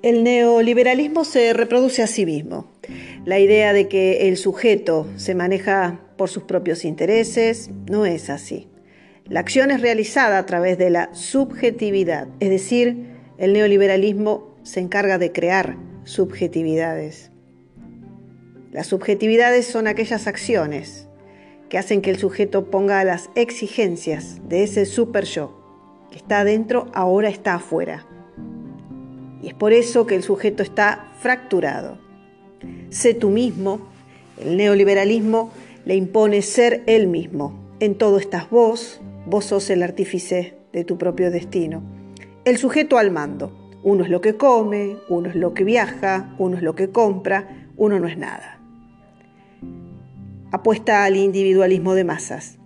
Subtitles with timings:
[0.00, 2.70] El neoliberalismo se reproduce a sí mismo.
[3.24, 8.68] La idea de que el sujeto se maneja por sus propios intereses no es así.
[9.24, 15.18] La acción es realizada a través de la subjetividad, es decir, el neoliberalismo se encarga
[15.18, 17.32] de crear subjetividades.
[18.70, 21.08] Las subjetividades son aquellas acciones
[21.68, 26.86] que hacen que el sujeto ponga las exigencias de ese super yo, que está adentro,
[26.94, 28.06] ahora está afuera.
[29.42, 31.98] Y es por eso que el sujeto está fracturado.
[32.90, 33.88] Sé tú mismo,
[34.40, 35.52] el neoliberalismo
[35.84, 37.76] le impone ser él mismo.
[37.80, 41.82] En todo estás vos, vos sos el artífice de tu propio destino.
[42.44, 43.52] El sujeto al mando.
[43.84, 47.68] Uno es lo que come, uno es lo que viaja, uno es lo que compra,
[47.76, 48.58] uno no es nada.
[50.50, 52.58] Apuesta al individualismo de masas.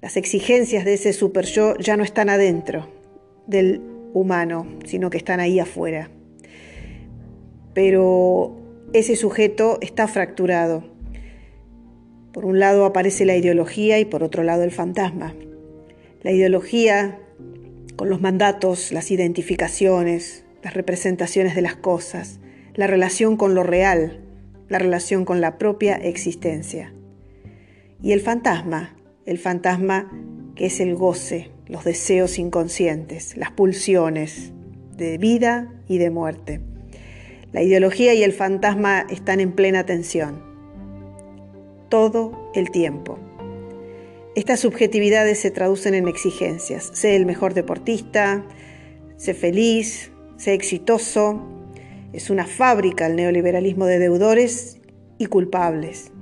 [0.00, 2.88] Las exigencias de ese super yo ya no están adentro
[3.46, 6.10] del humano, sino que están ahí afuera.
[7.74, 8.56] Pero
[8.92, 10.84] ese sujeto está fracturado.
[12.32, 15.34] Por un lado aparece la ideología y por otro lado el fantasma.
[16.22, 17.18] La ideología
[17.96, 22.40] con los mandatos, las identificaciones, las representaciones de las cosas,
[22.74, 24.20] la relación con lo real,
[24.68, 26.94] la relación con la propia existencia.
[28.02, 30.10] Y el fantasma, el fantasma
[30.54, 34.52] que es el goce, los deseos inconscientes, las pulsiones
[34.96, 36.60] de vida y de muerte.
[37.52, 40.42] La ideología y el fantasma están en plena tensión,
[41.88, 43.18] todo el tiempo.
[44.34, 46.90] Estas subjetividades se traducen en exigencias.
[46.92, 48.44] Sé el mejor deportista,
[49.16, 51.40] sé feliz, sé exitoso.
[52.12, 54.78] Es una fábrica el neoliberalismo de deudores
[55.18, 56.12] y culpables,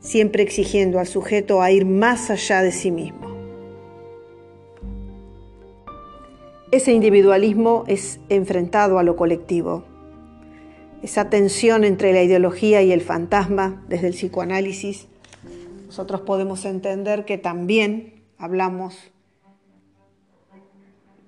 [0.00, 3.23] siempre exigiendo al sujeto a ir más allá de sí mismo.
[6.74, 9.84] Ese individualismo es enfrentado a lo colectivo.
[11.04, 15.06] Esa tensión entre la ideología y el fantasma desde el psicoanálisis,
[15.86, 19.12] nosotros podemos entender que también hablamos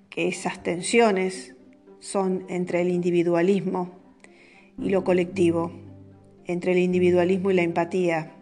[0.09, 1.55] que esas tensiones
[2.01, 3.91] son entre el individualismo
[4.77, 5.71] y lo colectivo,
[6.43, 8.33] entre el individualismo y la empatía,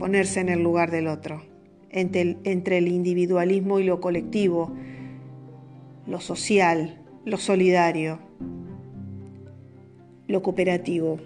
[0.00, 1.44] ponerse en el lugar del otro,
[1.90, 4.72] entre el, entre el individualismo y lo colectivo,
[6.06, 8.18] lo social, lo solidario,
[10.26, 11.18] lo cooperativo.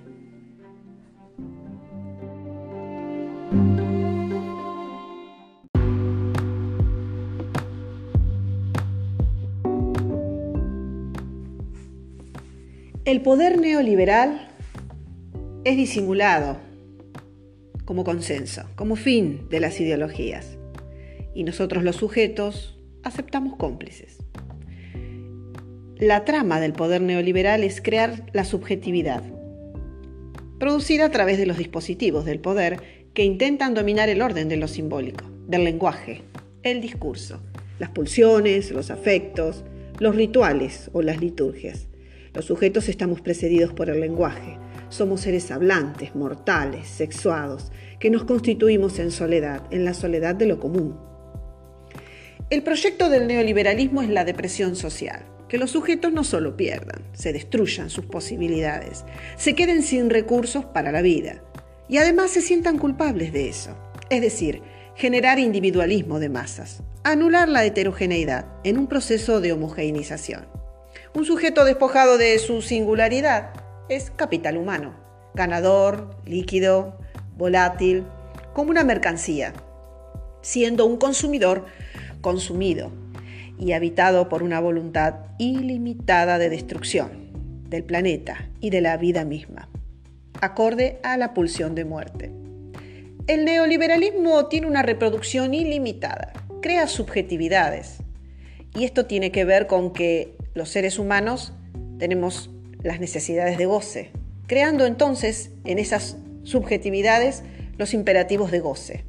[13.05, 14.49] El poder neoliberal
[15.65, 16.59] es disimulado
[17.87, 20.59] como consenso, como fin de las ideologías.
[21.35, 24.28] Y nosotros los sujetos aceptamos cómplices.
[26.01, 29.21] La trama del poder neoliberal es crear la subjetividad,
[30.61, 34.69] producida a través de los dispositivos del poder que intentan dominar el orden de lo
[34.69, 36.23] simbólico, del lenguaje,
[36.63, 37.43] el discurso,
[37.81, 39.65] las pulsiones, los afectos,
[39.99, 41.89] los rituales o las liturgias.
[42.33, 44.57] Los sujetos estamos precedidos por el lenguaje.
[44.91, 50.61] Somos seres hablantes, mortales, sexuados, que nos constituimos en soledad, en la soledad de lo
[50.61, 50.97] común.
[52.51, 57.33] El proyecto del neoliberalismo es la depresión social que los sujetos no solo pierdan, se
[57.33, 59.05] destruyan sus posibilidades,
[59.37, 61.43] se queden sin recursos para la vida
[61.89, 63.77] y además se sientan culpables de eso.
[64.11, 64.63] Es decir,
[64.95, 70.49] generar individualismo de masas, anular la heterogeneidad en un proceso de homogeneización.
[71.15, 73.53] Un sujeto despojado de su singularidad
[73.89, 74.95] es capital humano,
[75.35, 76.99] ganador, líquido,
[77.37, 78.05] volátil,
[78.53, 79.53] como una mercancía,
[80.43, 81.67] siendo un consumidor
[82.21, 82.93] consumido,
[83.59, 87.29] y habitado por una voluntad ilimitada de destrucción
[87.69, 89.69] del planeta y de la vida misma,
[90.41, 92.31] acorde a la pulsión de muerte.
[93.27, 96.33] El neoliberalismo tiene una reproducción ilimitada,
[96.63, 97.99] crea subjetividades,
[98.75, 101.53] y esto tiene que ver con que los seres humanos
[101.99, 102.51] tenemos
[102.83, 104.13] las necesidades de goce,
[104.47, 107.43] creando entonces en esas subjetividades
[107.77, 109.05] los imperativos de goce.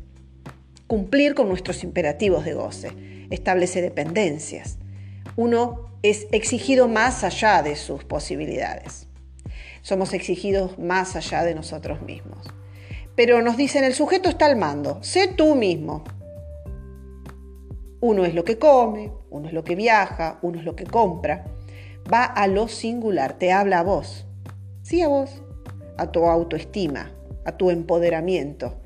[0.87, 2.91] Cumplir con nuestros imperativos de goce
[3.29, 4.77] establece dependencias.
[5.35, 9.07] Uno es exigido más allá de sus posibilidades.
[9.81, 12.47] Somos exigidos más allá de nosotros mismos.
[13.15, 16.03] Pero nos dicen, el sujeto está al mando, sé tú mismo.
[18.01, 21.45] Uno es lo que come, uno es lo que viaja, uno es lo que compra.
[22.11, 24.25] Va a lo singular, te habla a vos.
[24.83, 25.41] Sí, a vos,
[25.97, 27.11] a tu autoestima,
[27.45, 28.81] a tu empoderamiento,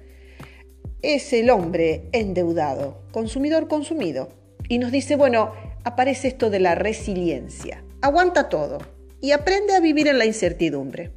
[1.03, 4.29] es el hombre endeudado, consumidor consumido.
[4.69, 5.51] Y nos dice, bueno,
[5.83, 7.83] aparece esto de la resiliencia.
[8.01, 8.79] Aguanta todo
[9.21, 11.11] y aprende a vivir en la incertidumbre.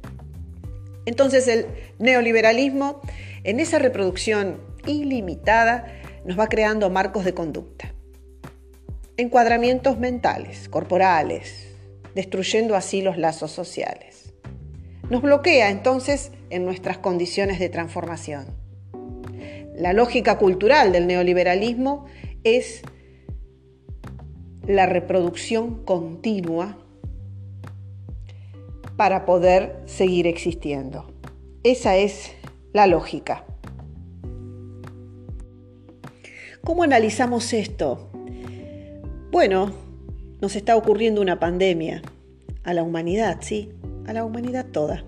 [1.05, 1.65] Entonces el
[1.99, 3.01] neoliberalismo,
[3.43, 5.87] en esa reproducción ilimitada,
[6.25, 7.93] nos va creando marcos de conducta,
[9.15, 11.69] encuadramientos mentales, corporales,
[12.13, 14.33] destruyendo así los lazos sociales.
[15.09, 18.66] Nos bloquea entonces en nuestras condiciones de transformación.
[19.77, 22.05] La lógica cultural del neoliberalismo
[22.43, 22.81] es
[24.65, 26.79] la reproducción continua
[28.97, 31.13] para poder seguir existiendo.
[31.63, 32.31] Esa es
[32.73, 33.45] la lógica.
[36.63, 38.09] ¿Cómo analizamos esto?
[39.31, 39.71] Bueno,
[40.41, 42.01] nos está ocurriendo una pandemia
[42.63, 43.73] a la humanidad, sí,
[44.07, 45.05] a la humanidad toda.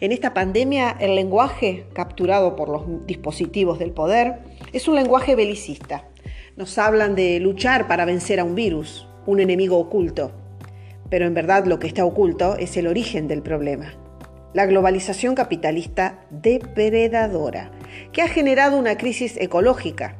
[0.00, 4.40] En esta pandemia el lenguaje capturado por los dispositivos del poder
[4.72, 6.08] es un lenguaje belicista.
[6.56, 10.32] Nos hablan de luchar para vencer a un virus, un enemigo oculto
[11.14, 13.94] pero en verdad lo que está oculto es el origen del problema.
[14.52, 17.70] La globalización capitalista depredadora,
[18.12, 20.16] que ha generado una crisis ecológica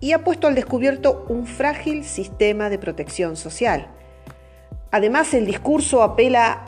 [0.00, 3.88] y ha puesto al descubierto un frágil sistema de protección social.
[4.90, 6.64] Además, el discurso apela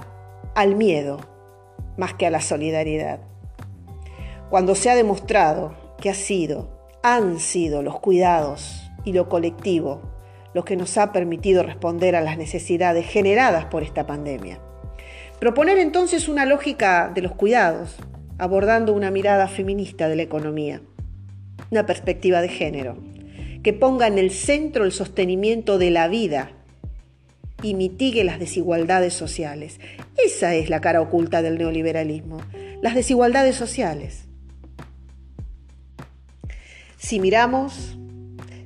[0.54, 1.31] al miedo
[1.96, 3.20] más que a la solidaridad.
[4.50, 10.12] Cuando se ha demostrado que ha sido, han sido los cuidados y lo colectivo
[10.54, 14.60] lo que nos ha permitido responder a las necesidades generadas por esta pandemia.
[15.40, 17.96] Proponer entonces una lógica de los cuidados,
[18.38, 20.82] abordando una mirada feminista de la economía,
[21.70, 22.96] una perspectiva de género,
[23.62, 26.52] que ponga en el centro el sostenimiento de la vida
[27.62, 29.80] y mitigue las desigualdades sociales.
[30.22, 32.40] Esa es la cara oculta del neoliberalismo,
[32.82, 34.24] las desigualdades sociales.
[36.98, 37.96] Si miramos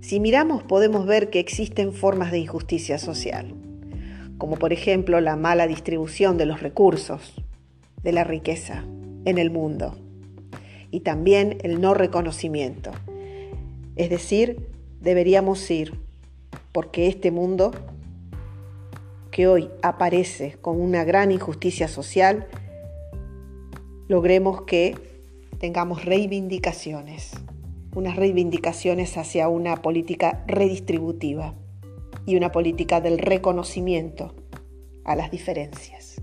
[0.06, 3.52] si miramos podemos ver que existen formas de injusticia social,
[4.38, 7.34] como por ejemplo la mala distribución de los recursos,
[8.04, 8.84] de la riqueza
[9.24, 9.98] en el mundo,
[10.92, 12.92] y también el no reconocimiento.
[13.96, 14.68] Es decir,
[15.00, 15.94] deberíamos ir
[16.70, 17.72] porque este mundo
[19.36, 22.46] que hoy aparece con una gran injusticia social,
[24.08, 24.96] logremos que
[25.58, 27.32] tengamos reivindicaciones
[27.94, 31.54] unas reivindicaciones hacia una política redistributiva
[32.24, 34.34] y una política del reconocimiento
[35.04, 36.16] a las diferencias.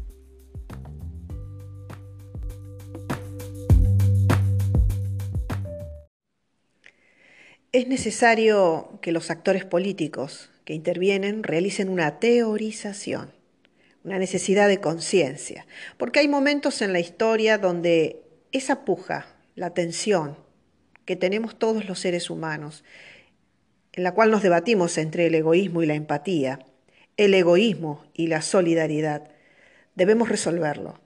[7.71, 13.31] Es necesario que los actores políticos que intervienen realicen una teorización,
[14.03, 15.65] una necesidad de conciencia,
[15.97, 18.21] porque hay momentos en la historia donde
[18.51, 20.37] esa puja, la tensión,
[21.05, 22.83] que tenemos todos los seres humanos,
[23.91, 26.59] en la cual nos debatimos entre el egoísmo y la empatía,
[27.17, 29.29] el egoísmo y la solidaridad.
[29.95, 30.99] Debemos resolverlo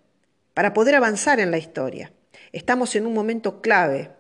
[0.54, 2.14] para poder avanzar en la historia.
[2.52, 4.12] Estamos en un momento clave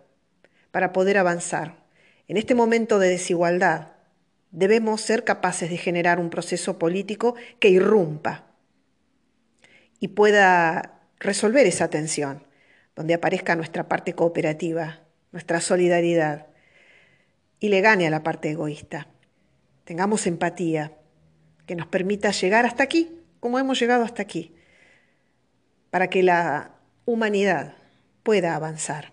[0.71, 1.77] para poder avanzar.
[2.27, 3.96] En este momento de desigualdad
[4.51, 8.45] debemos ser capaces de generar un proceso político que irrumpa
[9.99, 12.43] y pueda resolver esa tensión,
[12.95, 15.01] donde aparezca nuestra parte cooperativa,
[15.31, 16.47] nuestra solidaridad
[17.59, 19.07] y le gane a la parte egoísta.
[19.83, 20.93] Tengamos empatía
[21.65, 24.55] que nos permita llegar hasta aquí, como hemos llegado hasta aquí,
[25.89, 26.75] para que la
[27.05, 27.75] humanidad
[28.23, 29.11] pueda avanzar.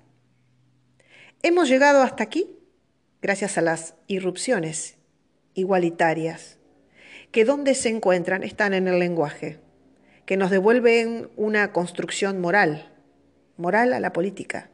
[1.42, 2.58] Hemos llegado hasta aquí
[3.22, 4.96] gracias a las irrupciones
[5.54, 6.58] igualitarias,
[7.30, 9.58] que donde se encuentran están en el lenguaje,
[10.26, 12.92] que nos devuelven una construcción moral,
[13.56, 14.70] moral a la política,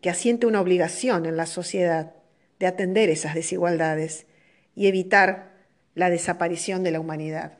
[0.00, 2.14] que asiente una obligación en la sociedad
[2.58, 4.26] de atender esas desigualdades
[4.74, 5.52] y evitar
[5.94, 7.58] la desaparición de la humanidad.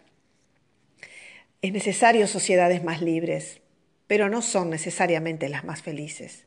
[1.60, 3.60] Es necesario sociedades más libres,
[4.06, 6.46] pero no son necesariamente las más felices.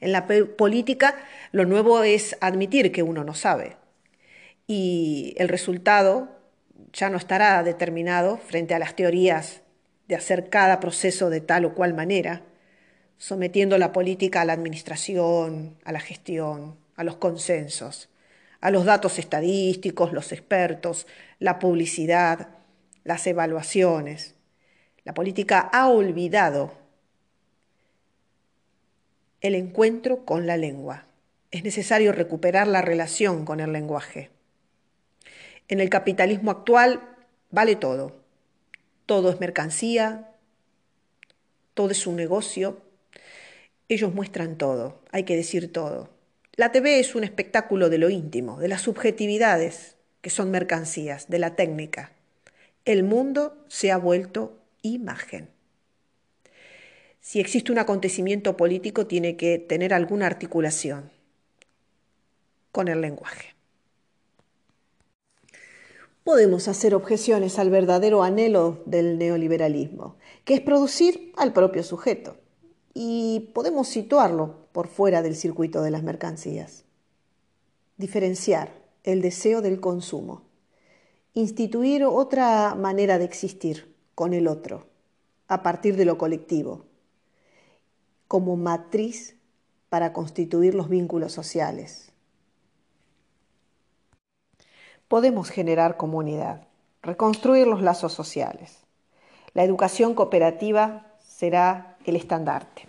[0.00, 1.16] En la política
[1.52, 3.76] lo nuevo es admitir que uno no sabe
[4.66, 6.28] y el resultado
[6.92, 9.62] ya no estará determinado frente a las teorías
[10.08, 12.42] de hacer cada proceso de tal o cual manera,
[13.18, 18.08] sometiendo la política a la administración, a la gestión, a los consensos,
[18.60, 21.06] a los datos estadísticos, los expertos,
[21.38, 22.48] la publicidad,
[23.02, 24.34] las evaluaciones.
[25.04, 26.72] La política ha olvidado
[29.40, 31.04] el encuentro con la lengua.
[31.50, 34.33] Es necesario recuperar la relación con el lenguaje.
[35.68, 37.00] En el capitalismo actual
[37.50, 38.20] vale todo.
[39.06, 40.30] Todo es mercancía,
[41.74, 42.80] todo es un negocio,
[43.88, 46.10] ellos muestran todo, hay que decir todo.
[46.56, 51.38] La TV es un espectáculo de lo íntimo, de las subjetividades, que son mercancías, de
[51.38, 52.12] la técnica.
[52.84, 55.48] El mundo se ha vuelto imagen.
[57.20, 61.10] Si existe un acontecimiento político, tiene que tener alguna articulación
[62.70, 63.53] con el lenguaje.
[66.24, 70.16] Podemos hacer objeciones al verdadero anhelo del neoliberalismo,
[70.46, 72.38] que es producir al propio sujeto,
[72.94, 76.84] y podemos situarlo por fuera del circuito de las mercancías.
[77.98, 80.44] Diferenciar el deseo del consumo,
[81.34, 84.86] instituir otra manera de existir con el otro,
[85.46, 86.86] a partir de lo colectivo,
[88.28, 89.36] como matriz
[89.90, 92.13] para constituir los vínculos sociales.
[95.08, 96.66] Podemos generar comunidad,
[97.02, 98.84] reconstruir los lazos sociales.
[99.52, 102.86] La educación cooperativa será el estandarte,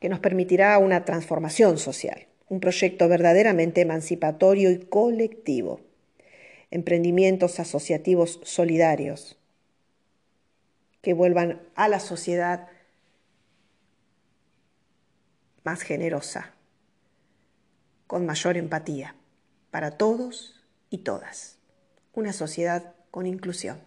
[0.00, 5.80] que nos permitirá una transformación social, un proyecto verdaderamente emancipatorio y colectivo,
[6.70, 9.38] emprendimientos asociativos solidarios
[11.02, 12.68] que vuelvan a la sociedad
[15.62, 16.54] más generosa,
[18.06, 19.14] con mayor empatía,
[19.70, 20.63] para todos
[20.94, 21.58] y todas.
[22.12, 23.78] Una sociedad con inclusión.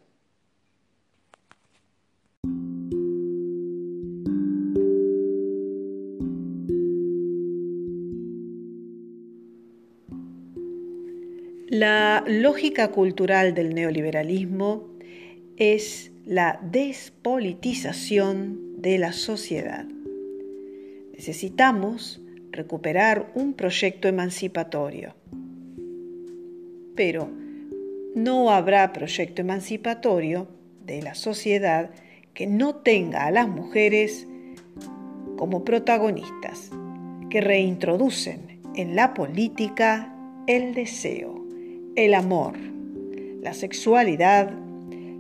[11.70, 14.90] La lógica cultural del neoliberalismo
[15.56, 19.86] es la despolitización de la sociedad.
[21.14, 22.20] Necesitamos
[22.52, 25.17] recuperar un proyecto emancipatorio.
[26.98, 27.30] Pero
[28.16, 30.48] no habrá proyecto emancipatorio
[30.86, 31.92] de la sociedad
[32.34, 34.28] que no tenga a las mujeres
[35.38, 36.72] como protagonistas,
[37.30, 40.14] que reintroducen en la política
[40.48, 41.46] el deseo,
[41.96, 42.54] el amor,
[43.42, 44.52] la sexualidad,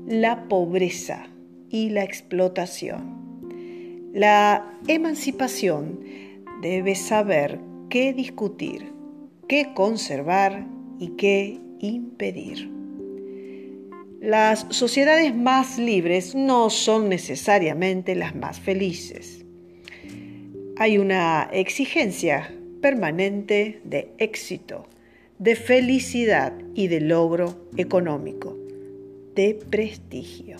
[0.07, 1.27] la pobreza
[1.69, 3.17] y la explotación.
[4.13, 5.99] La emancipación
[6.61, 8.91] debe saber qué discutir,
[9.47, 10.65] qué conservar
[10.97, 12.69] y qué impedir.
[14.21, 19.45] Las sociedades más libres no son necesariamente las más felices.
[20.77, 24.87] Hay una exigencia permanente de éxito,
[25.39, 28.57] de felicidad y de logro económico,
[29.35, 30.57] de prestigio.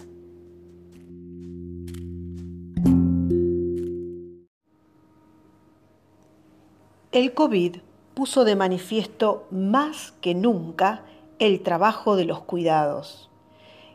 [7.12, 7.78] El COVID
[8.18, 11.04] puso de manifiesto más que nunca
[11.38, 13.30] el trabajo de los cuidados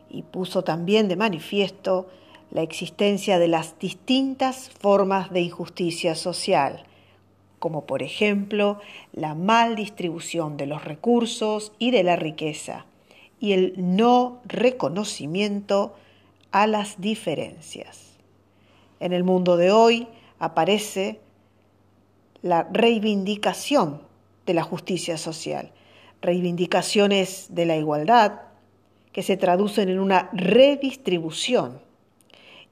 [0.09, 2.07] y puso también de manifiesto
[2.49, 6.85] la existencia de las distintas formas de injusticia social,
[7.59, 8.79] como por ejemplo
[9.11, 12.85] la mal distribución de los recursos y de la riqueza,
[13.41, 15.95] y el no reconocimiento
[16.53, 18.13] a las diferencias.
[19.01, 20.07] En el mundo de hoy
[20.39, 21.19] aparece
[22.41, 24.12] la reivindicación
[24.45, 25.71] de la justicia social,
[26.21, 28.41] reivindicaciones de la igualdad
[29.11, 31.79] que se traducen en una redistribución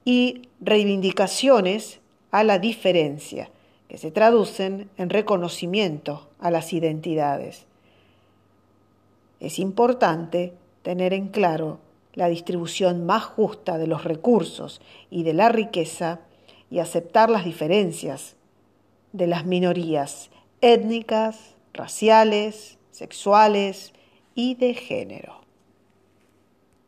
[0.04, 2.00] y reivindicaciones
[2.32, 3.50] a la diferencia
[3.88, 7.66] que se traducen en reconocimiento a las identidades.
[9.40, 11.80] Es importante tener en claro
[12.14, 16.20] la distribución más justa de los recursos y de la riqueza
[16.70, 18.36] y aceptar las diferencias
[19.14, 20.30] de las minorías
[20.62, 23.94] étnicas, raciales, sexuales
[24.36, 25.41] y de género.